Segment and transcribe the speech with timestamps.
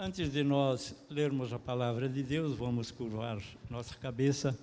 [0.00, 4.56] Antes de nós lermos a palavra de Deus, vamos curvar nossa cabeça,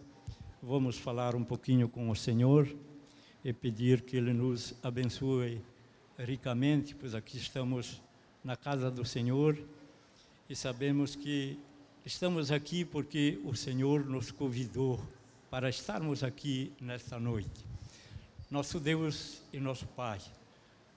[0.64, 2.74] vamos falar um pouquinho com o Senhor
[3.44, 5.62] e pedir que Ele nos abençoe
[6.18, 8.02] ricamente, pois aqui estamos
[8.46, 9.62] na casa do Senhor
[10.50, 11.60] e sabemos que
[12.06, 15.06] estamos aqui porque o Senhor nos convidou
[15.50, 17.66] para estarmos aqui nesta noite.
[18.50, 20.22] Nosso Deus e nosso Pai,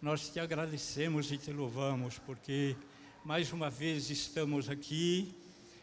[0.01, 2.77] nós te agradecemos e te louvamos porque
[3.25, 5.35] mais uma vez estamos aqui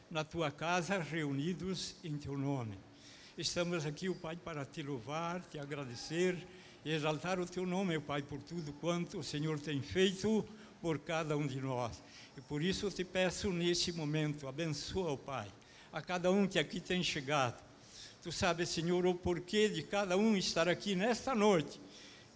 [0.09, 2.77] na tua casa reunidos em teu nome.
[3.37, 6.37] Estamos aqui, o Pai, para te louvar, te agradecer
[6.83, 10.45] e exaltar o teu nome, Pai, por tudo quanto o Senhor tem feito
[10.81, 12.01] por cada um de nós.
[12.37, 15.47] E por isso eu te peço nesse momento, abençoa, Pai,
[15.91, 17.61] a cada um que aqui tem chegado.
[18.23, 21.79] Tu sabes, Senhor, o porquê de cada um estar aqui nesta noite.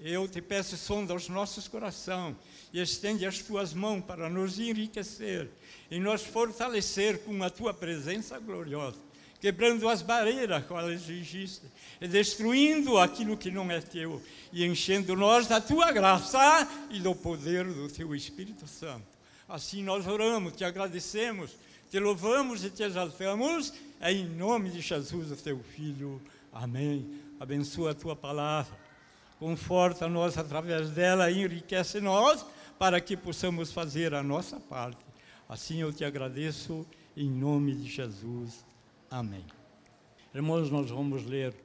[0.01, 2.35] Eu te peço, sonda os nossos corações
[2.71, 5.49] e estende as tuas mãos para nos enriquecer
[5.91, 8.95] e nos fortalecer com a tua presença gloriosa,
[9.41, 11.69] quebrando as barreiras quais existem
[11.99, 14.21] e destruindo aquilo que não é teu
[14.53, 19.05] e enchendo nós da tua graça e do poder do teu Espírito Santo.
[19.49, 21.57] Assim nós oramos, te agradecemos,
[21.91, 26.21] te louvamos e te exaltamos, em nome de Jesus, o teu Filho.
[26.53, 27.19] Amém.
[27.37, 28.88] Abençoa a tua palavra
[29.39, 32.45] conforta-nos através dela, enriquece-nos
[32.77, 34.99] para que possamos fazer a nossa parte.
[35.47, 38.65] Assim eu te agradeço em nome de Jesus.
[39.09, 39.45] Amém.
[40.35, 41.55] Irmãos, nós vamos ler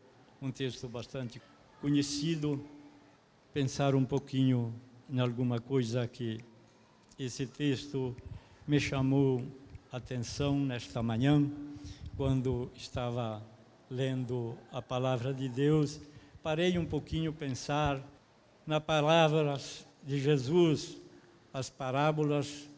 [0.40, 1.42] um texto bastante
[1.80, 2.64] conhecido,
[3.52, 4.72] pensar um pouquinho
[5.10, 6.40] em alguma coisa que
[7.18, 8.16] esse texto
[8.66, 9.44] me chamou
[9.92, 11.50] a atenção nesta manhã,
[12.16, 13.42] quando estava
[13.90, 16.00] lendo a palavra de Deus
[16.44, 17.98] parei um pouquinho pensar
[18.66, 20.98] nas palavras de Jesus,
[21.54, 22.68] as parábolas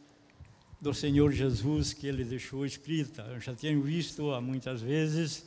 [0.81, 3.23] do Senhor Jesus que ele deixou escrita.
[3.23, 5.45] Eu já tenho visto há muitas vezes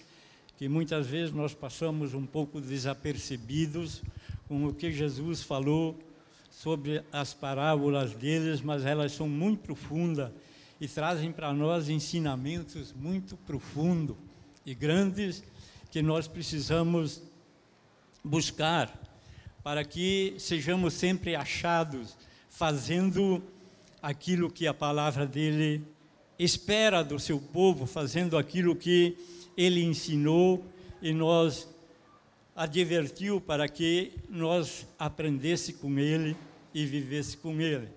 [0.57, 4.03] que muitas vezes nós passamos um pouco desapercebidos
[4.49, 5.97] com o que Jesus falou
[6.51, 10.29] sobre as parábolas deles, mas elas são muito profundas
[10.81, 14.17] e trazem para nós ensinamentos muito profundos
[14.65, 15.41] e grandes
[15.89, 17.28] que nós precisamos
[18.23, 18.93] buscar
[19.63, 22.17] para que sejamos sempre achados
[22.49, 23.41] fazendo
[24.01, 25.85] aquilo que a palavra dele
[26.37, 29.17] espera do seu povo, fazendo aquilo que
[29.55, 30.65] ele ensinou
[31.01, 31.67] e nós
[32.55, 36.35] advertiu para que nós aprendesse com ele
[36.73, 37.89] e vivesse com ele.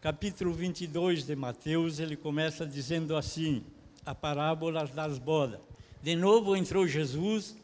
[0.00, 3.64] Capítulo 22 de Mateus, ele começa dizendo assim:
[4.04, 5.60] a parábola das bodas.
[6.00, 7.56] De novo entrou Jesus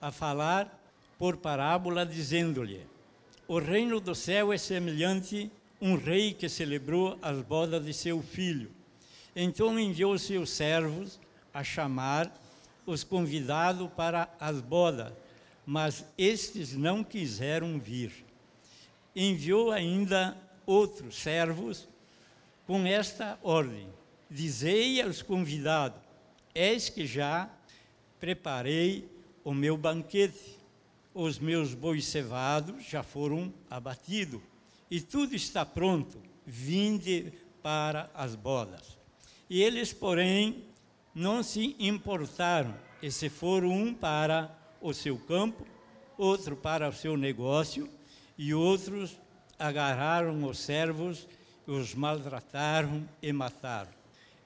[0.00, 0.75] a falar
[1.18, 2.86] por parábola, dizendo-lhe:
[3.48, 5.50] O reino do céu é semelhante
[5.80, 8.70] a um rei que celebrou as bodas de seu filho.
[9.34, 11.20] Então enviou seus servos
[11.52, 12.32] a chamar
[12.86, 15.12] os convidados para as bodas,
[15.66, 18.24] mas estes não quiseram vir.
[19.14, 21.88] Enviou ainda outros servos
[22.66, 23.88] com esta ordem:
[24.30, 26.00] Dizei aos convidados:
[26.54, 27.50] Eis que já
[28.18, 29.08] preparei
[29.44, 30.55] o meu banquete
[31.18, 34.42] os meus bois cevados já foram abatidos,
[34.90, 37.32] e tudo está pronto, vinde
[37.62, 38.98] para as bodas.
[39.48, 40.64] E eles, porém,
[41.14, 45.66] não se importaram, e se foram um para o seu campo,
[46.18, 47.88] outro para o seu negócio,
[48.36, 49.18] e outros
[49.58, 51.26] agarraram os servos,
[51.66, 53.90] os maltrataram e mataram.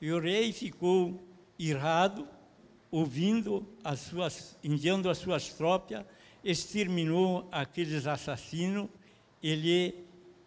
[0.00, 1.20] E o rei ficou
[1.58, 2.28] irado,
[2.92, 6.04] ouvindo as suas, enviando as suas tropas
[6.44, 8.88] exterminou aqueles assassinos,
[9.42, 9.94] ele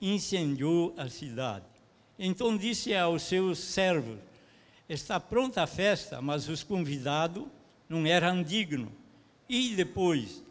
[0.02, 1.66] incendiou a cidade.
[2.18, 4.20] Então disse aos seus servos:
[4.88, 7.46] Está pronta a festa, mas os convidados
[7.88, 8.92] não eram dignos.
[9.48, 10.44] E depois,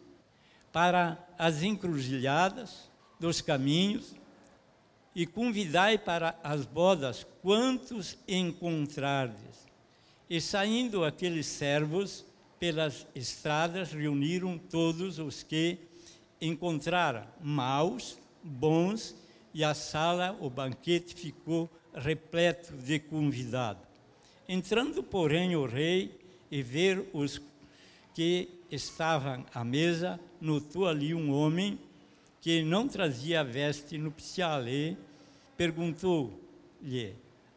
[0.71, 2.89] para as encruzilhadas
[3.19, 4.15] dos caminhos,
[5.15, 9.67] e convidai para as bodas quantos encontrardes.
[10.29, 12.25] E saindo aqueles servos,
[12.63, 15.77] pelas estradas reuniram todos os que
[16.39, 19.13] encontraram, maus, bons,
[19.53, 23.83] e a sala, o banquete ficou repleto de convidados.
[24.47, 26.17] Entrando, porém, o rei
[26.49, 27.41] e ver os
[28.13, 31.77] que estavam à mesa, notou ali um homem
[32.39, 34.95] que não trazia veste nupcial e
[35.57, 37.13] perguntou-lhe,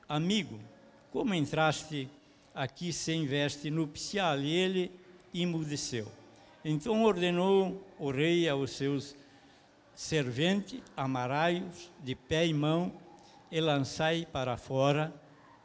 [0.09, 0.59] amigo,
[1.13, 2.11] como entraste
[2.57, 4.41] aqui sem veste nupcial.
[4.41, 4.91] E ele
[5.33, 6.11] emudeceu.
[6.65, 9.15] Então ordenou o rei aos seus
[9.95, 12.93] serventes, amarai-os de pé e mão
[13.53, 15.15] e lançai para fora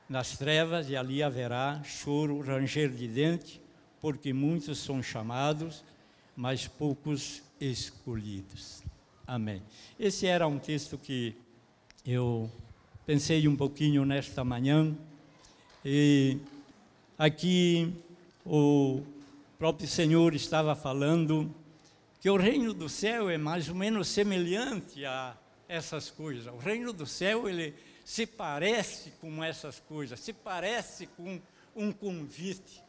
[0.07, 3.61] nas trevas e ali haverá choro, ranger de dente,
[3.99, 5.83] porque muitos são chamados,
[6.35, 8.83] mas poucos escolhidos.
[9.25, 9.61] Amém.
[9.99, 11.35] Esse era um texto que
[12.05, 12.51] eu
[13.05, 14.95] pensei um pouquinho nesta manhã
[15.83, 16.37] e
[17.21, 17.93] aqui
[18.43, 19.03] o
[19.59, 21.53] próprio Senhor estava falando
[22.19, 25.37] que o reino do céu é mais ou menos semelhante a
[25.67, 26.51] essas coisas.
[26.51, 31.39] O reino do céu ele se parece com essas coisas, se parece com
[31.75, 32.83] um convite.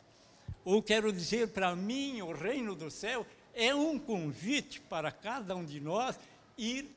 [0.64, 5.62] Ou quero dizer, para mim, o reino do céu é um convite para cada um
[5.62, 6.18] de nós
[6.56, 6.88] ir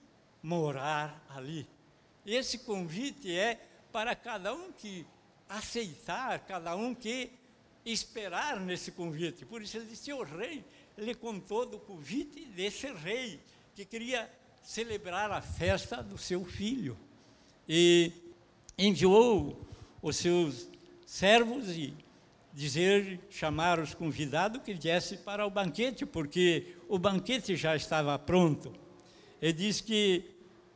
[0.41, 1.67] morar ali.
[2.25, 3.59] Esse convite é
[3.91, 5.05] para cada um que
[5.49, 7.31] aceitar, cada um que
[7.85, 9.45] esperar nesse convite.
[9.45, 10.63] Por isso ele disse: o rei,
[10.97, 13.39] ele contou do convite desse rei
[13.75, 14.29] que queria
[14.63, 16.97] celebrar a festa do seu filho
[17.67, 18.11] e
[18.77, 19.65] enviou
[20.01, 20.67] os seus
[21.05, 21.93] servos e
[22.53, 28.73] dizer, chamar os convidados que viessem para o banquete, porque o banquete já estava pronto.
[29.41, 30.23] Ele diz que,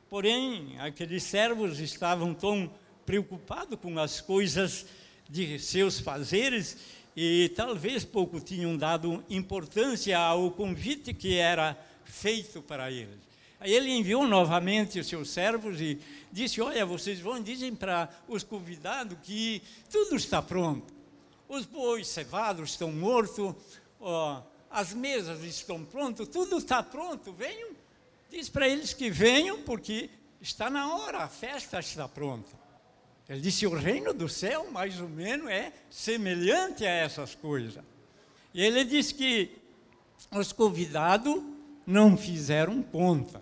[0.09, 2.69] porém, aqueles servos estavam tão
[3.09, 4.85] preocupados com as coisas
[5.27, 6.77] de seus fazeres
[7.15, 13.17] e talvez pouco tinham dado importância ao convite que era feito para eles.
[13.59, 15.99] Aí ele enviou novamente os seus servos e
[16.31, 20.93] disse: Olha, vocês vão, dizem para os convidados que tudo está pronto.
[21.47, 23.55] Os bois cevados estão mortos,
[23.99, 27.33] ó, as mesas estão prontas, tudo está pronto.
[27.33, 27.71] Venham,
[28.29, 32.58] diz para eles que venham, porque está na hora, a festa está pronta.
[33.29, 37.83] Ele disse: O reino do céu, mais ou menos, é semelhante a essas coisas.
[38.53, 39.51] E ele disse que
[40.31, 41.43] os convidados
[41.85, 43.39] não fizeram conta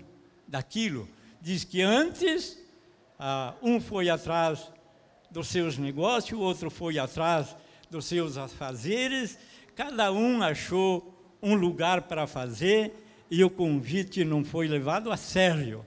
[0.47, 1.07] daquilo.
[1.41, 2.61] Diz que antes,
[3.17, 4.69] ah, um foi atrás
[5.31, 7.55] dos seus negócios, o outro foi atrás
[7.89, 9.37] dos seus afazeres,
[9.75, 12.93] cada um achou um lugar para fazer
[13.29, 15.85] e o convite não foi levado a sério.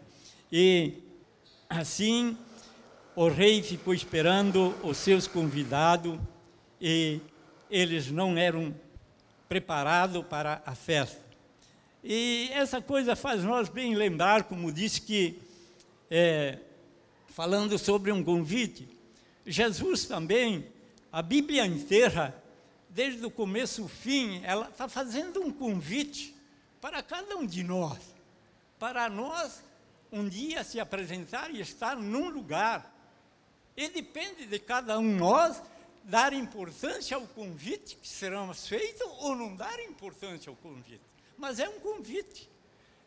[0.50, 0.94] E
[1.68, 2.36] assim,
[3.20, 6.18] o rei ficou esperando os seus convidados
[6.80, 7.20] e
[7.70, 8.74] eles não eram
[9.46, 11.20] preparados para a festa.
[12.02, 15.38] E essa coisa faz nós bem lembrar, como disse que,
[16.10, 16.60] é,
[17.28, 18.88] falando sobre um convite,
[19.44, 20.64] Jesus também,
[21.12, 22.34] a Bíblia inteira,
[22.88, 26.34] desde o começo ao fim, ela está fazendo um convite
[26.80, 27.98] para cada um de nós,
[28.78, 29.62] para nós
[30.10, 32.96] um dia se apresentar e estar num lugar.
[33.80, 35.62] E depende de cada um nós
[36.04, 41.10] dar importância ao convite que seremos feitos ou não dar importância ao convite
[41.40, 42.48] mas é um convite.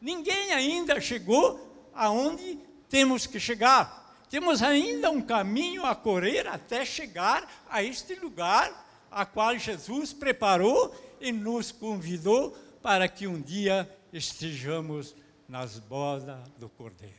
[0.01, 2.59] Ninguém ainda chegou aonde
[2.89, 4.01] temos que chegar.
[4.29, 10.93] Temos ainda um caminho a correr até chegar a este lugar a qual Jesus preparou
[11.21, 15.15] e nos convidou para que um dia estejamos
[15.47, 17.13] nas bodas do Cordeiro.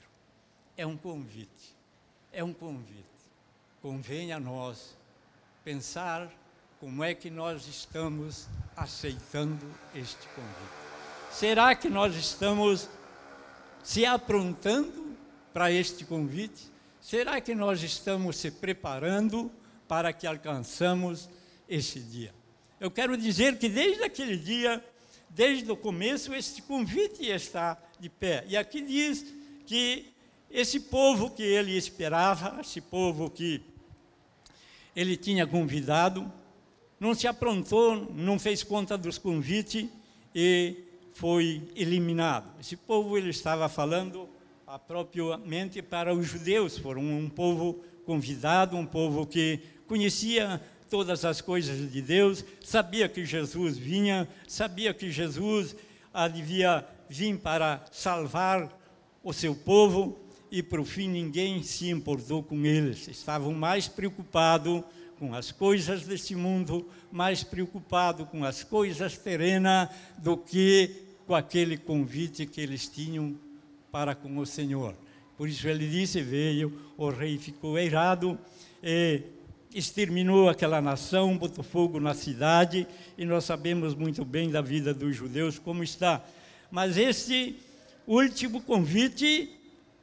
[0.76, 1.76] É um convite,
[2.32, 3.13] é um convite.
[3.84, 4.96] Convém a nós
[5.62, 6.32] pensar
[6.80, 10.72] como é que nós estamos aceitando este convite.
[11.30, 12.88] Será que nós estamos
[13.82, 15.14] se aprontando
[15.52, 16.72] para este convite?
[16.98, 19.52] Será que nós estamos se preparando
[19.86, 21.28] para que alcançamos
[21.68, 22.34] esse dia?
[22.80, 24.82] Eu quero dizer que desde aquele dia,
[25.28, 28.46] desde o começo, este convite está de pé.
[28.48, 29.26] E aqui diz
[29.66, 30.10] que
[30.50, 33.73] esse povo que ele esperava, esse povo que
[34.94, 36.30] ele tinha convidado,
[36.98, 39.88] não se aprontou, não fez conta dos convites
[40.34, 40.76] e
[41.12, 42.58] foi eliminado.
[42.60, 44.28] Esse povo ele estava falando
[44.86, 50.60] propriamente para os judeus, foram um povo convidado, um povo que conhecia
[50.90, 55.76] todas as coisas de Deus, sabia que Jesus vinha, sabia que Jesus
[56.32, 58.70] devia vir para salvar
[59.22, 60.18] o seu povo,
[60.54, 64.84] e por fim ninguém se importou com eles, estavam mais preocupados
[65.18, 70.92] com as coisas deste mundo, mais preocupados com as coisas terrenas do que
[71.26, 73.34] com aquele convite que eles tinham
[73.90, 74.94] para com o Senhor.
[75.36, 78.38] Por isso ele disse: Veio, o rei ficou eirado,
[78.80, 79.22] e
[79.74, 82.86] exterminou aquela nação, botou fogo na cidade,
[83.18, 86.24] e nós sabemos muito bem da vida dos judeus como está.
[86.70, 87.56] Mas esse
[88.06, 89.50] último convite,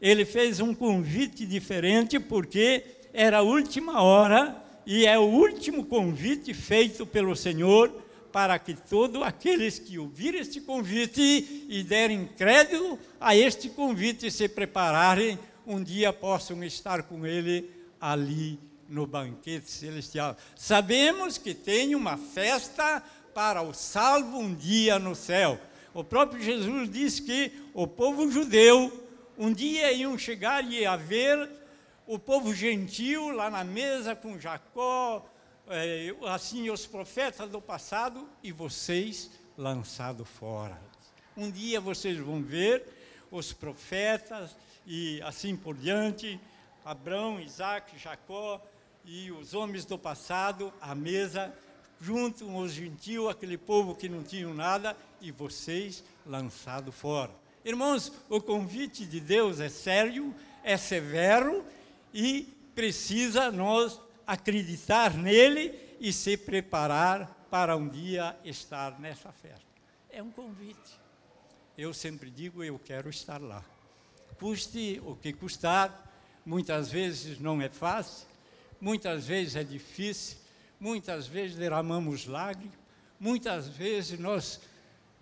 [0.02, 4.56] ele fez um convite diferente, porque era a última hora,
[4.86, 10.62] e é o último convite feito pelo Senhor para que todos aqueles que ouvirem este
[10.62, 17.70] convite e derem crédito a este convite se prepararem, um dia possam estar com ele
[18.00, 18.58] ali
[18.90, 20.36] no banquete celestial.
[20.56, 23.04] Sabemos que tem uma festa
[23.34, 25.60] para o salvo um dia no céu.
[25.94, 29.01] O próprio Jesus disse que o povo judeu
[29.38, 31.50] um dia iam chegar e ia ver
[32.06, 35.26] o povo gentil lá na mesa com Jacó,
[35.68, 40.80] é, assim os profetas do passado e vocês lançados fora.
[41.36, 42.84] Um dia vocês vão ver
[43.32, 46.40] os profetas e assim por diante,
[46.84, 48.62] Abraão, Isaac, Jacó
[49.06, 51.54] e os homens do passado à mesa,
[52.00, 57.41] junto com os gentios, aquele povo que não tinham nada, e vocês lançados fora.
[57.64, 61.64] Irmãos, o convite de Deus é sério, é severo
[62.14, 69.66] e precisa nós acreditar nele e se preparar para um dia estar nessa festa.
[70.10, 71.00] É um convite.
[71.78, 73.64] Eu sempre digo, eu quero estar lá.
[74.40, 76.12] Custe o que custar,
[76.44, 78.28] muitas vezes não é fácil,
[78.80, 80.38] muitas vezes é difícil,
[80.80, 82.76] muitas vezes derramamos lágrimas,
[83.20, 84.60] muitas vezes nós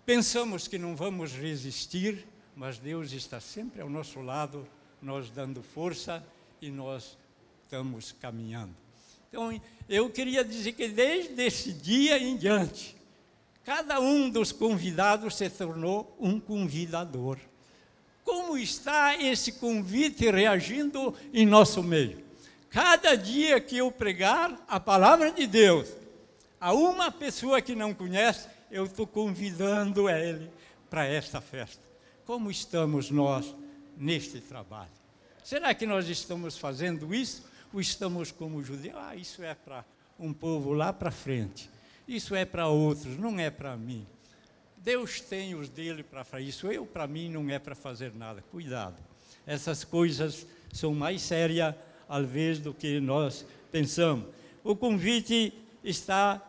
[0.06, 4.66] pensamos que não vamos resistir, mas Deus está sempre ao nosso lado,
[5.00, 6.24] nós dando força
[6.60, 7.16] e nós
[7.62, 8.74] estamos caminhando.
[9.28, 12.96] Então, eu queria dizer que desde esse dia em diante,
[13.64, 17.38] cada um dos convidados se tornou um convidador.
[18.24, 22.22] Como está esse convite reagindo em nosso meio?
[22.68, 25.88] Cada dia que eu pregar a palavra de Deus
[26.60, 30.50] a uma pessoa que não conhece, eu estou convidando ele
[30.88, 31.89] para esta festa.
[32.30, 33.56] Como estamos nós
[33.96, 34.92] neste trabalho?
[35.42, 38.94] Será que nós estamos fazendo isso ou estamos como judeus?
[38.96, 39.84] Ah, isso é para
[40.16, 41.68] um povo lá para frente.
[42.06, 44.06] Isso é para outros, não é para mim.
[44.76, 46.68] Deus tem os dele para fazer isso.
[46.68, 48.44] Eu, para mim, não é para fazer nada.
[48.48, 49.02] Cuidado.
[49.44, 51.74] Essas coisas são mais sérias,
[52.08, 54.28] às vezes, do que nós pensamos.
[54.62, 56.40] O convite está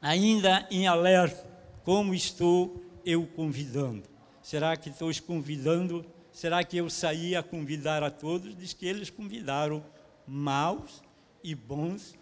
[0.00, 1.46] ainda em alerta.
[1.84, 4.10] Como estou eu convidando?
[4.42, 8.56] Será que estou convidando Será que eu saí a convidar a todos?
[8.56, 9.84] Diz que eles convidaram
[10.26, 11.02] maus
[11.44, 12.14] e bons,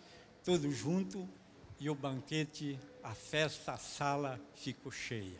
[0.44, 1.24] todos juntos,
[1.78, 5.38] e o banquete, a festa, a sala ficou cheia.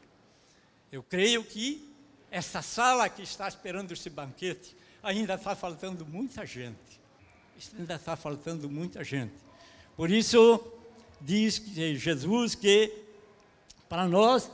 [0.90, 1.92] Eu creio que
[2.30, 7.00] essa sala que está esperando esse banquete, ainda está faltando muita gente.
[7.76, 9.34] Ainda está faltando muita gente.
[9.96, 10.62] Por isso,
[11.20, 11.60] diz
[11.96, 13.04] Jesus que
[13.88, 14.50] para nós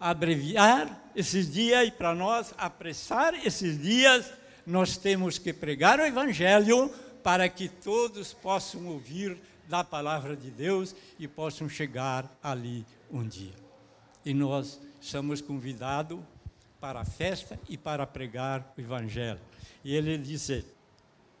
[0.00, 4.32] abreviar esses dias e para nós apressar esses dias,
[4.66, 6.88] nós temos que pregar o Evangelho
[7.22, 9.36] para que todos possam ouvir
[9.68, 13.54] da palavra de Deus e possam chegar ali um dia.
[14.24, 16.18] E nós somos convidados
[16.80, 19.40] para a festa e para pregar o Evangelho.
[19.84, 20.64] E ele disse: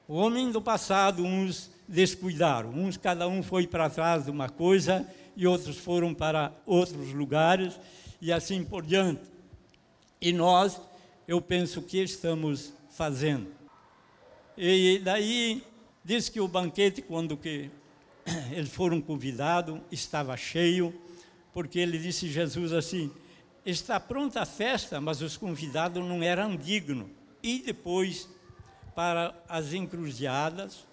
[0.06, 5.06] o homem do passado, uns descuidaram, uns cada um foi para trás de uma coisa
[5.36, 7.78] e outros foram para outros lugares
[8.20, 9.22] e assim por diante.
[10.20, 10.80] E nós,
[11.26, 13.48] eu penso que estamos fazendo.
[14.56, 15.62] E daí
[16.04, 17.70] diz que o banquete, quando que
[18.52, 20.94] eles foram convidados, estava cheio,
[21.52, 23.10] porque ele disse Jesus assim:
[23.64, 27.08] está pronta a festa, mas os convidados não eram dignos.
[27.42, 28.28] E depois
[28.94, 30.84] para as encruzilhadas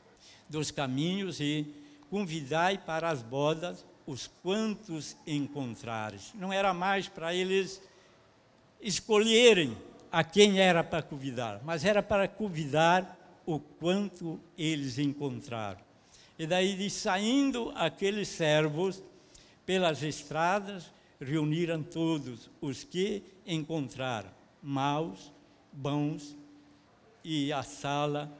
[0.47, 1.67] dos caminhos e
[2.09, 6.31] convidai para as bodas os quantos encontrares.
[6.33, 7.81] Não era mais para eles
[8.81, 9.77] escolherem
[10.09, 15.81] a quem era para convidar, mas era para convidar o quanto eles encontraram.
[16.39, 19.03] E daí, de saindo aqueles servos
[19.65, 24.29] pelas estradas, reuniram todos os que encontraram,
[24.63, 25.33] maus,
[25.73, 26.37] bons,
[27.23, 28.31] e a sala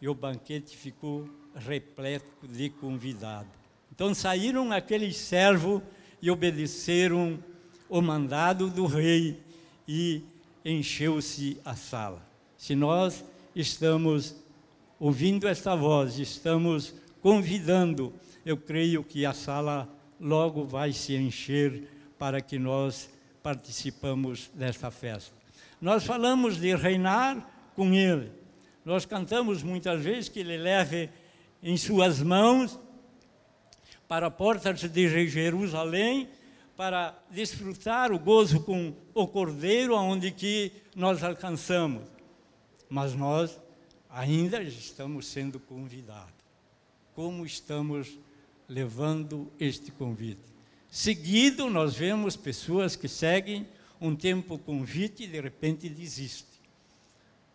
[0.00, 3.61] e o banquete ficou repleto de convidados.
[3.94, 5.82] Então saíram aqueles servos
[6.20, 7.38] e obedeceram
[7.90, 9.38] o mandado do rei
[9.86, 10.22] e
[10.64, 12.26] encheu-se a sala.
[12.56, 13.22] Se nós
[13.54, 14.34] estamos
[14.98, 18.14] ouvindo esta voz, estamos convidando,
[18.46, 19.86] eu creio que a sala
[20.18, 21.86] logo vai se encher
[22.18, 23.10] para que nós
[23.42, 25.34] participamos desta festa.
[25.78, 28.32] Nós falamos de reinar com Ele.
[28.86, 31.10] Nós cantamos muitas vezes que Ele leve
[31.62, 32.80] em suas mãos
[34.12, 36.28] para a porta de Jerusalém,
[36.76, 42.02] para desfrutar o gozo com o Cordeiro, aonde que nós alcançamos.
[42.90, 43.58] Mas nós
[44.10, 46.44] ainda estamos sendo convidados.
[47.14, 48.18] Como estamos
[48.68, 50.44] levando este convite?
[50.90, 53.66] Seguido, nós vemos pessoas que seguem
[53.98, 56.60] um tempo o convite e de repente desiste.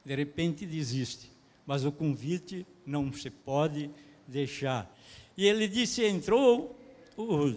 [0.03, 1.31] De repente desiste.
[1.67, 3.91] Mas o convite não se pode
[4.27, 4.91] deixar.
[5.37, 6.75] E ele disse: entrou
[7.15, 7.53] o,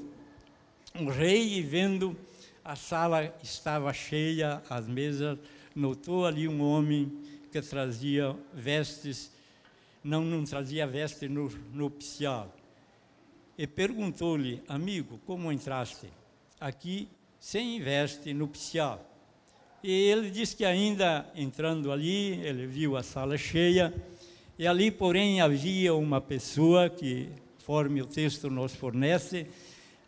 [1.01, 2.15] o rei e vendo
[2.63, 5.39] a sala estava cheia, as mesas,
[5.75, 7.11] notou ali um homem
[7.51, 9.33] que trazia vestes,
[10.05, 12.55] não, não trazia veste nupcial.
[13.57, 16.07] E perguntou-lhe, amigo, como entraste
[16.61, 17.09] aqui
[17.39, 19.05] sem veste nupcial?
[19.83, 23.93] E ele disse que ainda entrando ali, ele viu a sala cheia,
[24.59, 29.47] e ali, porém, havia uma pessoa que, conforme o texto nos fornece,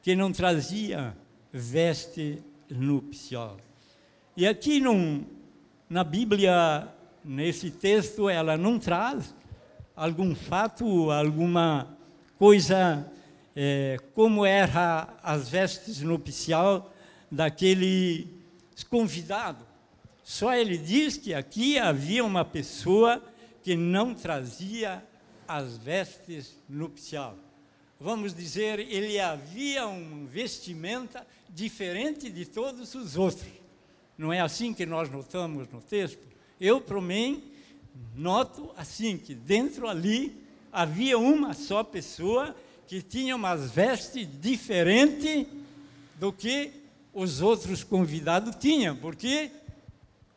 [0.02, 1.14] que não trazia
[1.52, 3.58] veste nupcial.
[4.34, 5.26] E aqui num,
[5.88, 6.88] na Bíblia,
[7.22, 9.34] nesse texto, ela não traz
[9.94, 11.94] algum fato, alguma
[12.38, 13.06] coisa,
[13.54, 16.90] é, como eram as vestes nupcial
[17.30, 18.28] daquele
[18.88, 19.64] convidado.
[20.24, 23.22] Só ele diz que aqui havia uma pessoa
[23.62, 25.04] que não trazia
[25.46, 27.36] as vestes nupcial.
[28.00, 33.46] Vamos dizer, ele havia um vestimenta diferente de todos os outros.
[34.18, 36.18] Não é assim que nós notamos no texto?
[36.60, 37.52] Eu, para mim,
[38.14, 40.36] noto assim, que dentro ali
[40.72, 42.56] havia uma só pessoa
[42.86, 45.46] que tinha umas vestes diferentes
[46.16, 46.72] do que
[47.12, 49.50] os outros convidados tinham, porque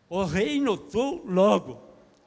[0.10, 1.82] o rei notou logo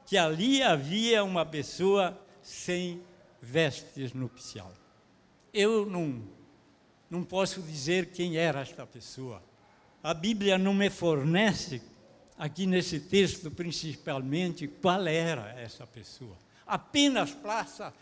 [0.05, 2.19] que ali havia uma pessoa
[2.49, 2.99] sem
[3.39, 4.73] vestes nupcial.
[5.53, 6.19] Eu não,
[7.09, 9.41] não posso dizer quem era esta pessoa.
[10.01, 11.79] A Bíblia não me fornece,
[12.37, 16.35] aqui nesse texto principalmente, qual era essa pessoa.
[16.65, 17.93] Apenas passa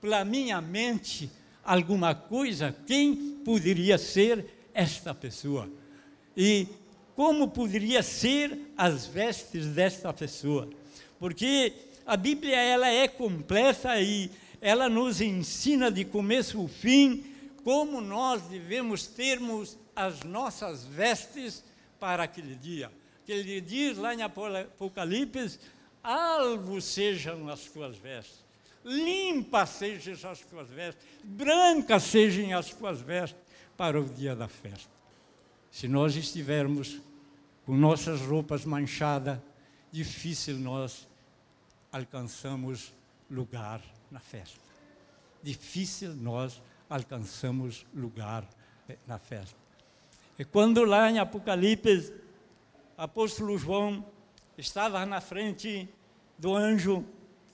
[0.00, 1.30] pela minha mente
[1.62, 5.70] alguma coisa, quem poderia ser esta pessoa.
[6.36, 6.66] E
[7.14, 10.68] como poderia ser as vestes desta pessoa?
[11.20, 14.30] Porque a Bíblia ela é completa e
[14.60, 17.24] ela nos ensina de começo ao fim
[17.64, 21.64] como nós devemos termos as nossas vestes
[21.98, 22.90] para aquele dia.
[23.24, 25.60] Que ele diz lá em Apocalipse:
[26.02, 28.44] alvos sejam as tuas vestes,
[28.84, 33.40] limpas sejam as tuas vestes, brancas sejam as tuas vestes
[33.76, 34.90] para o dia da festa.
[35.70, 37.00] Se nós estivermos
[37.64, 39.38] com nossas roupas manchadas,
[39.90, 41.06] difícil nós
[41.92, 42.92] alcançamos
[43.30, 44.58] lugar na festa.
[45.42, 48.48] Difícil nós alcançamos lugar
[48.88, 49.56] eh, na festa.
[50.38, 52.12] E quando lá em Apocalipse,
[52.96, 54.04] apóstolo João
[54.56, 55.88] estava na frente
[56.38, 57.04] do anjo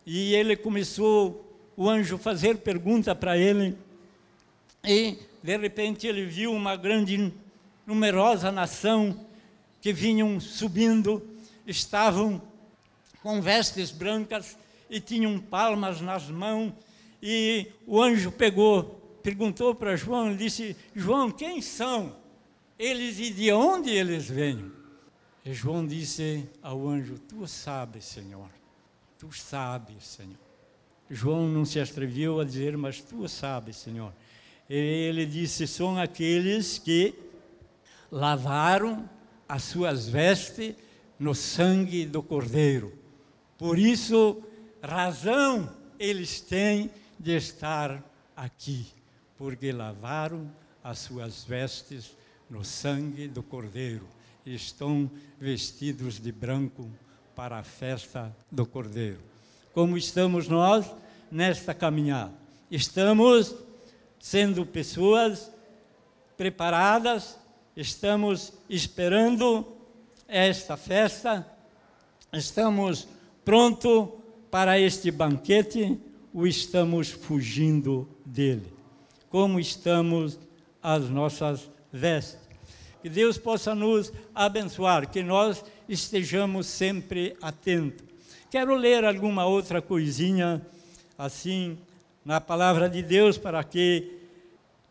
[0.07, 1.44] e ele começou,
[1.77, 3.77] o anjo, fazer pergunta para ele,
[4.85, 7.33] e de repente ele viu uma grande
[7.87, 9.27] numerosa nação
[9.81, 11.22] que vinham subindo,
[11.66, 12.40] estavam
[13.29, 14.57] com vestes brancas
[14.88, 16.73] e tinham palmas nas mãos.
[17.23, 22.17] E o anjo pegou, perguntou para João, disse: João, quem são
[22.79, 24.73] eles e de onde eles vêm?
[25.45, 28.49] E João disse ao anjo: Tu sabes, Senhor,
[29.19, 30.38] tu sabes, Senhor.
[31.11, 34.11] João não se atreveu a dizer, mas tu sabes, Senhor.
[34.71, 37.14] E ele disse: São aqueles que
[38.11, 39.07] lavaram
[39.47, 40.75] as suas vestes
[41.19, 42.97] no sangue do Cordeiro.
[43.59, 44.42] Por isso,
[44.83, 48.03] razão eles têm de estar
[48.37, 48.87] aqui,
[49.37, 50.51] porque lavaram
[50.83, 52.16] as suas vestes
[52.49, 54.07] no sangue do Cordeiro
[54.47, 56.88] estão vestidos de branco
[57.35, 59.21] para a festa do Cordeiro.
[59.75, 60.87] Como estamos nós
[61.31, 62.33] nesta caminhada?
[62.71, 63.55] Estamos
[64.18, 65.53] sendo pessoas
[66.37, 67.37] preparadas
[67.81, 69.64] estamos esperando
[70.27, 71.47] esta festa,
[72.33, 73.07] estamos
[73.48, 74.11] prontos
[74.50, 75.98] para este banquete
[76.34, 78.70] ou estamos fugindo dele?
[79.30, 80.38] Como estamos
[80.82, 82.38] as nossas vestes?
[83.00, 88.04] Que Deus possa nos abençoar, que nós estejamos sempre atentos.
[88.50, 90.61] Quero ler alguma outra coisinha
[91.16, 91.78] assim
[92.22, 94.12] na palavra de Deus para que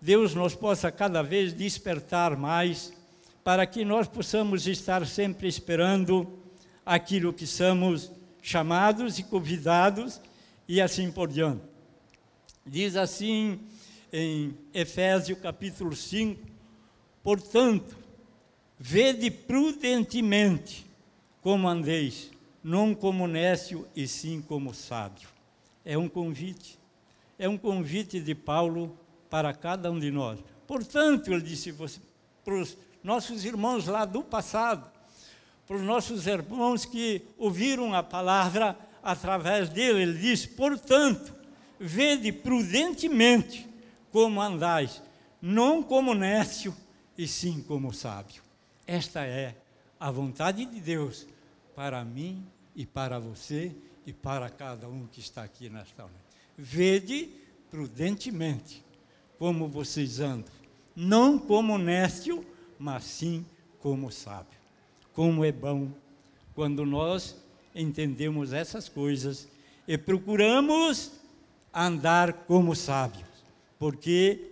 [0.02, 2.92] Deus nos possa cada vez despertar mais,
[3.44, 6.28] para que nós possamos estar sempre esperando
[6.84, 8.17] aquilo que somos
[8.48, 10.22] chamados e convidados
[10.70, 11.66] e assim por diante.
[12.66, 13.60] Diz assim
[14.12, 16.48] em Efésios capítulo 5:
[17.22, 17.98] Portanto,
[18.80, 20.90] vede prudentemente
[21.42, 22.32] como andeis,
[22.64, 25.28] não como nécio e sim como sábio.
[25.84, 26.80] É um convite,
[27.38, 28.98] é um convite de Paulo
[29.30, 30.40] para cada um de nós.
[30.66, 31.76] Portanto, ele disse
[32.46, 34.90] para os nossos irmãos lá do passado,
[35.68, 41.34] para os nossos irmãos que ouviram a palavra através dele, ele disse: portanto,
[41.80, 43.68] vede prudentemente
[44.12, 45.02] como andais,
[45.42, 46.74] não como nécio,
[47.18, 48.42] e sim como sábio.
[48.86, 49.56] Esta é
[50.00, 51.28] a vontade de Deus
[51.76, 53.76] para mim e para você
[54.06, 56.16] e para cada um que está aqui nesta noite.
[56.58, 57.30] Vede
[57.70, 58.84] prudentemente
[59.38, 60.52] como vocês andam,
[60.96, 62.46] não como nécio,
[62.80, 63.46] mas sim
[63.80, 64.57] como sábio.
[65.18, 65.90] Como é bom
[66.54, 67.36] quando nós
[67.74, 69.48] entendemos essas coisas
[69.88, 71.12] e procuramos
[71.74, 73.26] andar como sábios,
[73.80, 74.52] porque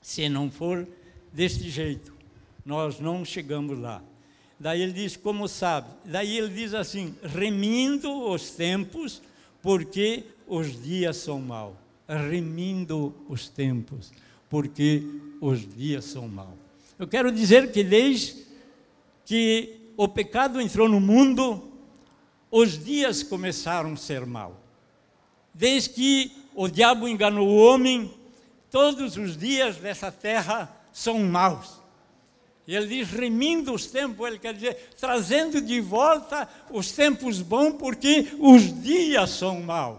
[0.00, 0.88] se não for
[1.30, 2.14] deste jeito,
[2.64, 4.02] nós não chegamos lá.
[4.58, 5.90] Daí ele diz, como sabe?
[6.06, 9.20] Daí ele diz assim: remindo os tempos,
[9.60, 11.74] porque os dias são maus.
[12.08, 14.14] Remindo os tempos,
[14.48, 15.02] porque
[15.42, 16.56] os dias são maus.
[16.98, 18.44] Eu quero dizer que desde
[19.24, 21.72] que o pecado entrou no mundo,
[22.50, 24.54] os dias começaram a ser maus.
[25.52, 28.12] Desde que o diabo enganou o homem,
[28.70, 31.82] todos os dias dessa terra são maus.
[32.66, 37.72] E ele diz, remindo os tempos, ele quer dizer, trazendo de volta os tempos bons,
[37.72, 39.98] porque os dias são maus.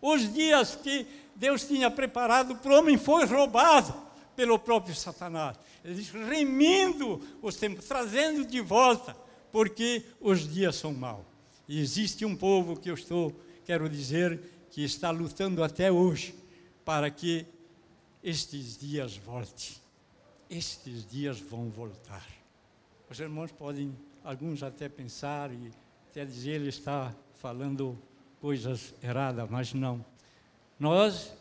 [0.00, 4.03] Os dias que Deus tinha preparado para o homem foi roubado
[4.34, 5.58] pelo próprio Satanás.
[5.84, 9.16] Ele diz, remindo os tempos, trazendo de volta,
[9.52, 11.24] porque os dias são maus.
[11.68, 13.32] E existe um povo que eu estou,
[13.64, 16.34] quero dizer, que está lutando até hoje
[16.84, 17.46] para que
[18.22, 19.76] estes dias voltem.
[20.50, 22.26] Estes dias vão voltar.
[23.08, 25.70] Os irmãos podem, alguns até pensar e
[26.10, 27.98] até dizer ele está falando
[28.40, 30.04] coisas erradas, mas não.
[30.78, 31.32] Nós,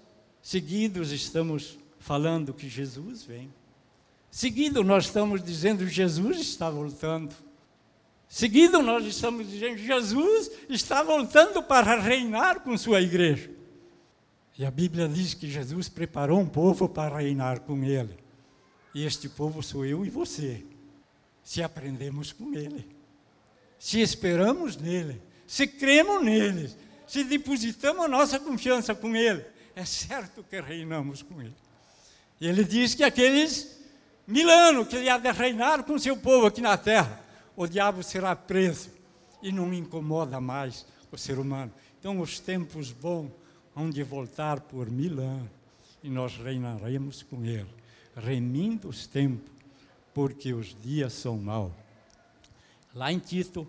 [0.41, 3.51] seguidos, estamos falando que Jesus vem.
[4.29, 7.33] Seguido, nós estamos dizendo Jesus está voltando.
[8.27, 13.49] Seguido, nós estamos dizendo Jesus está voltando para reinar com sua igreja.
[14.57, 18.17] E a Bíblia diz que Jesus preparou um povo para reinar com ele.
[18.93, 20.63] E este povo sou eu e você.
[21.41, 22.85] Se aprendemos com ele,
[23.79, 26.69] se esperamos nele, se cremos nele,
[27.07, 31.62] se depositamos a nossa confiança com ele, é certo que reinamos com ele.
[32.43, 33.79] E ele diz que aqueles
[34.27, 37.23] mil anos que ele há de reinar com seu povo aqui na terra,
[37.55, 38.89] o diabo será preso
[39.41, 41.71] e não incomoda mais o ser humano.
[41.97, 43.31] Então, os tempos bons
[43.73, 45.49] hão de voltar por mil anos
[46.03, 47.73] e nós reinaremos com ele,
[48.13, 49.49] remindo os tempos,
[50.13, 51.71] porque os dias são maus.
[52.93, 53.65] Lá em Tito,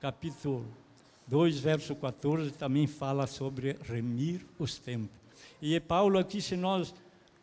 [0.00, 0.66] capítulo
[1.26, 5.14] 2, verso 14, também fala sobre remir os tempos.
[5.60, 6.94] E Paulo aqui, se nós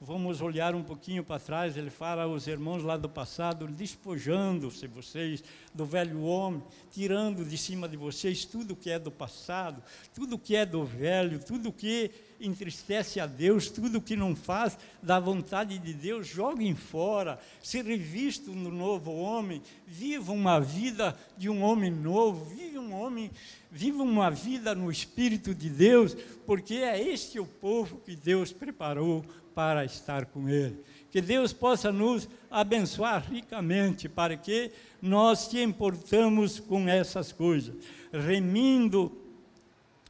[0.05, 5.41] vamos olhar um pouquinho para trás, ele fala aos irmãos lá do passado, despojando-se vocês
[5.73, 6.61] do velho homem,
[6.91, 9.81] tirando de cima de vocês tudo que é do passado,
[10.13, 12.11] tudo que é do velho, tudo que
[12.41, 18.53] entristece a Deus, tudo que não faz da vontade de Deus, joguem fora, se revistam
[18.53, 23.31] no novo homem, vivam uma vida de um homem novo, vive um homem,
[23.71, 26.13] vivam uma vida no Espírito de Deus,
[26.45, 30.77] porque é este o povo que Deus preparou para estar com Ele.
[31.11, 37.75] Que Deus possa nos abençoar ricamente para que nós te importamos com essas coisas,
[38.11, 39.11] remindo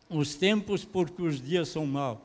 [0.09, 2.19] os tempos porque os dias são maus.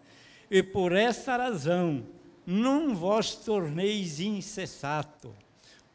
[0.51, 2.05] E por esta razão,
[2.47, 5.35] não vos torneis insensato.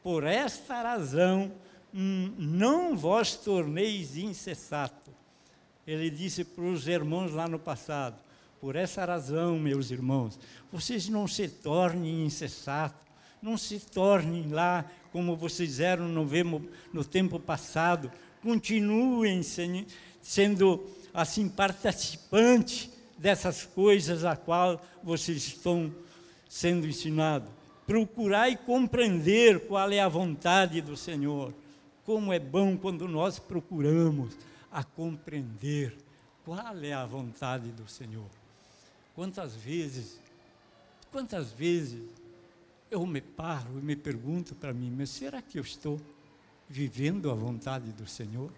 [0.03, 1.51] Por esta razão,
[1.91, 5.11] não vos torneis insensato.
[5.85, 8.17] Ele disse para os irmãos lá no passado:
[8.63, 10.39] por essa razão, meus irmãos,
[10.71, 13.05] vocês não se tornem insensatos,
[13.41, 16.25] não se tornem lá como vocês eram no,
[16.93, 18.09] no tempo passado,
[18.41, 19.43] continuem
[20.21, 20.81] sendo
[21.13, 25.93] assim participantes dessas coisas a qual vocês estão
[26.47, 27.49] sendo ensinados.
[27.85, 31.53] Procurai compreender qual é a vontade do Senhor.
[32.05, 34.37] Como é bom quando nós procuramos
[34.71, 35.97] a compreender
[36.45, 38.42] qual é a vontade do Senhor.
[39.15, 40.19] Quantas vezes,
[41.11, 42.01] quantas vezes
[42.89, 45.99] eu me paro e me pergunto para mim, mas será que eu estou
[46.67, 48.51] vivendo a vontade do Senhor?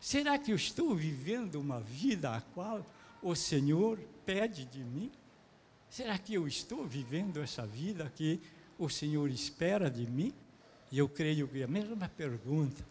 [0.00, 2.84] Será que eu estou vivendo uma vida a qual
[3.22, 5.10] o Senhor pede de mim?
[5.88, 8.40] Será que eu estou vivendo essa vida que
[8.78, 10.32] o Senhor espera de mim?
[10.90, 12.84] E eu creio que a mesma pergunta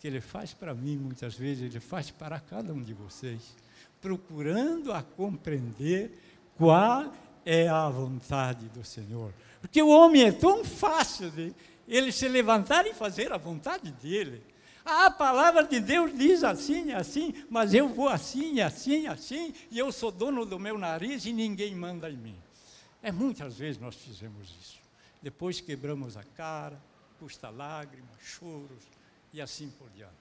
[0.00, 3.54] que Ele faz para mim, muitas vezes, Ele faz para cada um de vocês,
[4.00, 6.10] procurando a compreender
[6.56, 7.12] qual
[7.44, 9.32] é a vontade do Senhor.
[9.60, 11.54] Porque o homem é tão fácil de
[11.86, 14.42] ele se levantar e fazer a vontade dele.
[14.84, 19.92] A palavra de Deus diz assim, assim, mas eu vou assim, assim, assim, e eu
[19.92, 22.36] sou dono do meu nariz e ninguém manda em mim.
[23.02, 24.78] É muitas vezes nós fizemos isso.
[25.22, 26.80] Depois quebramos a cara,
[27.18, 28.88] custa lágrimas, choros
[29.32, 30.14] e assim por diante.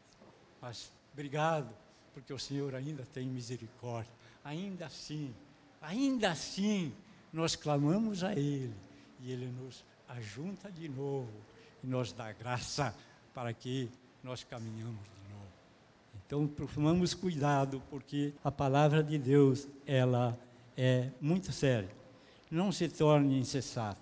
[0.62, 1.70] Mas obrigado,
[2.14, 4.12] porque o Senhor ainda tem misericórdia.
[4.44, 5.34] Ainda assim,
[5.82, 6.94] ainda assim,
[7.32, 8.74] nós clamamos a Ele
[9.22, 11.30] e Ele nos ajunta de novo
[11.84, 12.96] e nos dá graça
[13.34, 13.90] para que
[14.24, 15.48] nós caminhamos de novo.
[16.26, 20.38] Então, tomamos cuidado, porque a palavra de Deus, ela
[20.76, 21.90] é muito séria.
[22.52, 24.02] Não se torne insensato,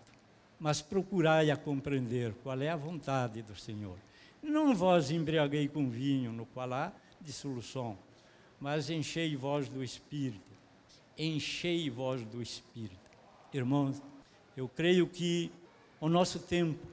[0.60, 3.98] mas procurai a compreender qual é a vontade do Senhor.
[4.42, 7.98] Não vós embriaguei com vinho, no qual há dissolução,
[8.60, 10.57] mas enchei vós do Espírito.
[11.18, 12.96] Enchei vós do Espírito.
[13.54, 14.02] Irmãos,
[14.56, 15.52] eu creio que
[16.00, 16.86] o nosso tempo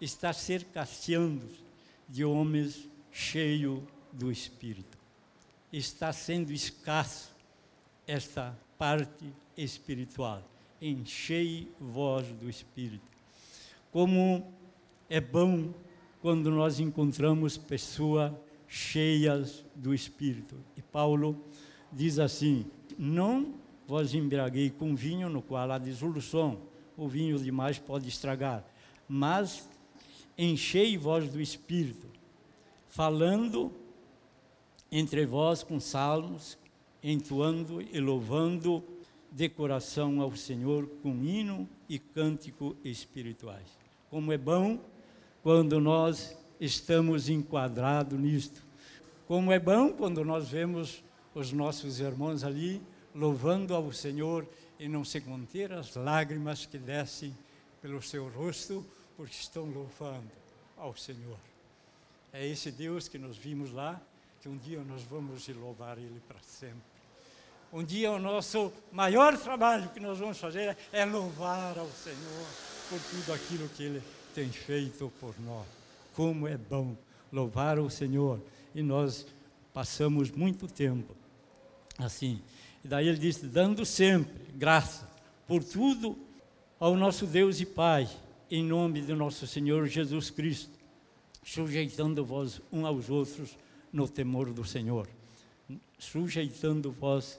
[0.00, 1.48] está cercaando
[2.08, 4.98] de homens cheios do Espírito.
[5.72, 7.34] Está sendo escasso
[8.06, 10.42] esta parte espiritual.
[10.80, 13.04] Enchei vós do Espírito.
[13.92, 14.52] Como
[15.08, 15.72] é bom
[16.20, 18.32] quando nós encontramos pessoas
[18.68, 20.56] cheias do Espírito.
[20.76, 21.44] E Paulo
[21.92, 22.64] diz assim:
[23.02, 23.54] Não
[23.88, 26.58] vos embriaguei com vinho no qual há dissolução,
[26.98, 28.62] o vinho demais pode estragar,
[29.08, 29.66] mas
[30.36, 32.06] enchei vós do Espírito,
[32.90, 33.72] falando
[34.92, 36.58] entre vós com salmos,
[37.02, 38.84] entoando e louvando
[39.32, 43.78] de coração ao Senhor com hino e cântico espirituais.
[44.10, 44.78] Como é bom
[45.42, 48.62] quando nós estamos enquadrados nisto.
[49.26, 51.02] Como é bom quando nós vemos
[51.34, 52.82] os nossos irmãos ali
[53.14, 54.46] louvando ao Senhor
[54.78, 57.36] e não se conter as lágrimas que descem
[57.82, 58.84] pelo seu rosto,
[59.16, 60.30] porque estão louvando
[60.76, 61.38] ao Senhor.
[62.32, 64.00] É esse Deus que nós vimos lá,
[64.40, 66.82] que um dia nós vamos louvar Ele para sempre.
[67.72, 72.46] Um dia o nosso maior trabalho que nós vamos fazer é louvar ao Senhor
[72.88, 74.02] por tudo aquilo que Ele
[74.34, 75.66] tem feito por nós.
[76.14, 76.96] Como é bom
[77.32, 78.40] louvar o Senhor.
[78.74, 79.26] E nós
[79.72, 81.14] passamos muito tempo
[81.98, 82.42] assim.
[82.84, 85.08] E daí ele disse: dando sempre graça
[85.46, 86.16] por tudo
[86.78, 88.08] ao nosso Deus e Pai,
[88.50, 90.78] em nome do nosso Senhor Jesus Cristo,
[91.44, 93.56] sujeitando-vos uns aos outros
[93.92, 95.08] no temor do Senhor.
[95.98, 97.38] Sujeitando-vos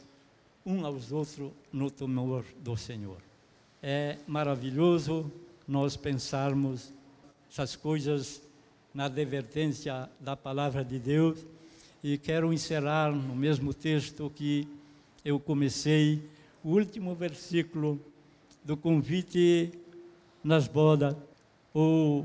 [0.66, 3.18] uns aos outros no temor do Senhor.
[3.82, 5.32] É maravilhoso
[5.68, 6.94] nós pensarmos
[7.50, 8.42] essas coisas
[8.94, 11.46] na advertência da palavra de Deus
[12.04, 14.68] e quero encerrar no mesmo texto que
[15.24, 16.22] eu comecei,
[16.64, 18.00] o último versículo
[18.64, 19.72] do convite
[20.44, 21.16] nas bodas.
[21.74, 22.24] O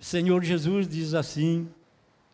[0.00, 1.68] Senhor Jesus diz assim: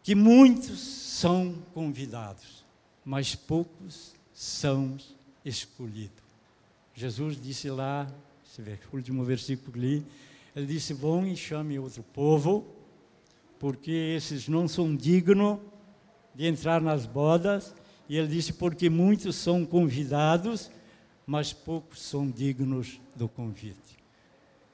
[0.07, 2.65] que muitos são convidados,
[3.05, 4.97] mas poucos são
[5.45, 6.23] escolhidos.
[6.95, 8.07] Jesus disse lá,
[8.45, 10.07] esse último versículo ali,
[10.55, 12.65] ele disse: Vão e chamem outro povo,
[13.59, 15.59] porque esses não são dignos
[16.35, 17.75] de entrar nas bodas.
[18.09, 20.71] E ele disse: Porque muitos são convidados,
[21.27, 23.97] mas poucos são dignos do convite.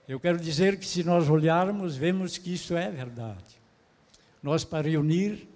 [0.09, 3.61] Eu quero dizer que se nós olharmos, vemos que isso é verdade.
[4.43, 5.49] Nós, para reunir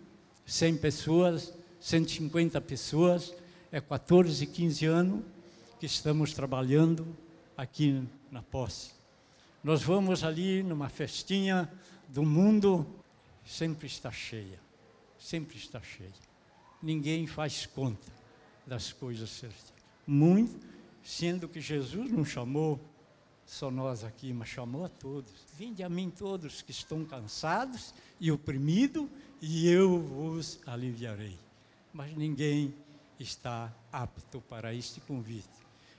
[0.46, 3.34] 100 pessoas, 150 pessoas,
[3.72, 5.24] é 14, 15 anos
[5.78, 7.06] que estamos trabalhando
[7.56, 8.92] aqui na posse.
[9.62, 11.68] Nós vamos ali numa festinha
[12.08, 12.86] do mundo,
[13.44, 14.66] sempre está cheia
[15.18, 16.12] sempre está cheio.
[16.86, 18.12] Ninguém faz conta
[18.64, 19.72] das coisas certas.
[20.06, 20.64] Muito,
[21.02, 22.78] sendo que Jesus não chamou
[23.44, 25.32] só nós aqui, mas chamou a todos.
[25.58, 29.08] Vinde a mim todos que estão cansados e oprimidos,
[29.42, 31.36] e eu vos aliviarei.
[31.92, 32.72] Mas ninguém
[33.18, 35.48] está apto para este convite.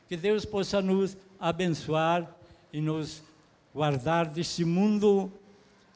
[0.08, 2.34] Que Deus possa nos abençoar
[2.72, 3.22] e nos
[3.74, 5.30] guardar deste mundo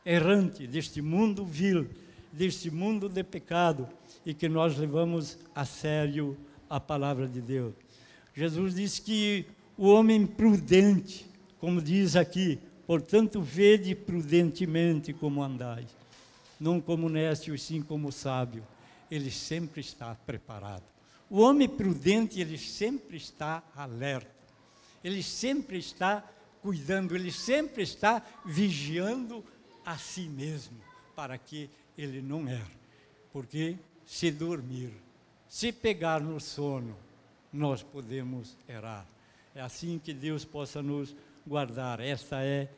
[0.06, 1.89] errante, deste mundo vil,
[2.31, 3.87] deste mundo de pecado
[4.25, 6.37] e que nós levamos a sério
[6.69, 7.73] a palavra de Deus.
[8.33, 9.45] Jesus disse que
[9.77, 11.25] o homem prudente,
[11.59, 15.87] como diz aqui, portanto, vede prudentemente como andais,
[16.59, 18.63] não como nécio, sim como sábio.
[19.09, 20.83] Ele sempre está preparado.
[21.29, 24.29] O homem prudente, ele sempre está alerta.
[25.03, 26.23] Ele sempre está
[26.61, 29.43] cuidando, ele sempre está vigiando
[29.85, 30.77] a si mesmo,
[31.15, 32.71] para que ele não erra.
[33.32, 34.91] Porque se dormir,
[35.47, 36.95] se pegar no sono,
[37.51, 39.06] nós podemos errar.
[39.54, 41.99] É assim que Deus possa nos guardar.
[41.99, 42.69] Esta é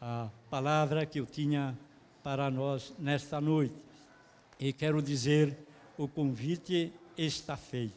[0.00, 1.76] a palavra que eu tinha
[2.22, 3.74] para nós nesta noite.
[4.58, 5.56] E quero dizer,
[5.96, 7.94] o convite está feito.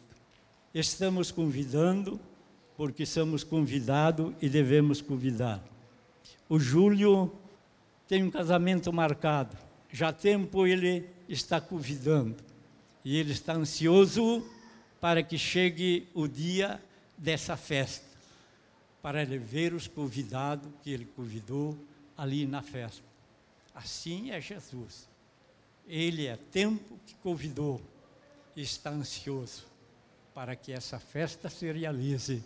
[0.74, 2.20] Estamos convidando,
[2.76, 5.64] porque somos convidados e devemos convidar.
[6.50, 7.32] O Júlio
[8.08, 9.56] tem um casamento marcado.
[9.94, 12.36] Já há tempo ele está convidando.
[13.06, 14.44] E ele está ansioso
[15.00, 16.82] para que chegue o dia
[17.18, 18.06] dessa festa,
[19.02, 21.78] para ele ver os convidados que ele convidou
[22.18, 23.04] ali na festa.
[23.76, 25.08] Assim é Jesus.
[25.88, 27.82] Ele é tempo que convidou
[28.56, 29.66] está ansioso
[30.34, 32.44] para que essa festa se realize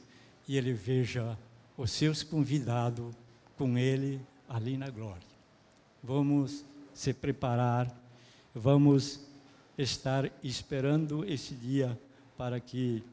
[0.48, 1.38] e ele veja
[1.78, 3.14] os seus convidados
[3.58, 5.28] com ele ali na glória.
[6.04, 6.64] Vamos
[6.98, 7.96] se preparar,
[8.56, 9.22] vamos
[9.78, 11.96] estar esperando esse dia
[12.36, 13.04] para que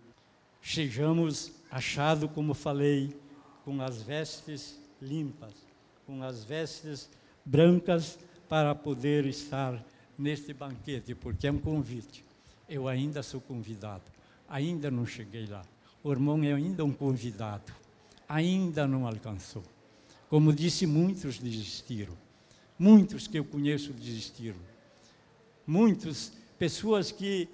[0.62, 3.14] sejamos achados, como falei,
[3.62, 5.52] com as vestes limpas,
[6.06, 7.10] com as vestes
[7.44, 8.18] brancas
[8.48, 9.78] para poder estar
[10.16, 12.24] neste banquete, porque é um convite.
[12.66, 14.04] Eu ainda sou convidado,
[14.48, 15.62] ainda não cheguei lá.
[16.02, 17.70] O irmão é ainda um convidado,
[18.26, 19.62] ainda não alcançou.
[20.30, 22.23] Como disse, muitos desistiram.
[22.78, 24.58] Muitos que eu conheço desistiram.
[25.66, 27.48] Muitas pessoas que,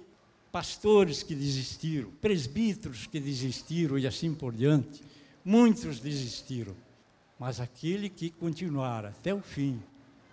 [0.51, 5.03] pastores que desistiram, presbíteros que desistiram e assim por diante.
[5.45, 6.75] Muitos desistiram.
[7.39, 9.81] Mas aquele que continuar até o fim,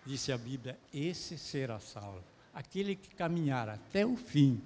[0.05, 2.24] disse a Bíblia, esse será salvo.
[2.53, 4.61] Aquele que caminhar até o fim,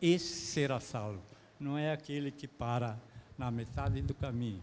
[0.00, 1.22] esse será salvo.
[1.58, 2.98] Não é aquele que para
[3.36, 4.62] na metade do caminho.